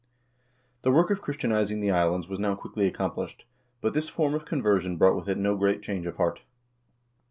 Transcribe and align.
The 0.81 0.89
work 0.91 1.11
of 1.11 1.21
Christianizing 1.21 1.79
the 1.79 1.91
islands 1.91 2.27
was 2.27 2.39
now 2.39 2.55
quickly 2.55 2.89
accom 2.91 3.13
plished, 3.13 3.43
but 3.81 3.93
this 3.93 4.09
form 4.09 4.33
of 4.33 4.45
conversion 4.45 4.97
brought 4.97 5.15
with 5.15 5.29
it 5.29 5.37
no 5.37 5.55
great 5.55 5.83
change 5.83 6.07
of 6.07 6.17
heart. 6.17 6.41